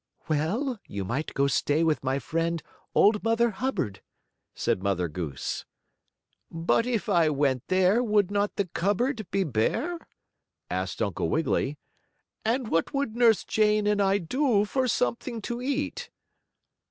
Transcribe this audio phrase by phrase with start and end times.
[0.27, 2.63] "Well, you might go stay with my friend
[2.95, 4.01] Old Mother Hubbard,"
[4.55, 5.63] said Mother Goose.
[6.49, 9.99] "But if I went there, would not the cupboard be bare?"
[10.71, 11.77] asked Uncle Wiggily,
[12.43, 16.09] "and what would Nurse Jane and I do for something to eat?"